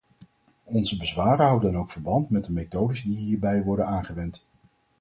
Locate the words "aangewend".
3.87-4.45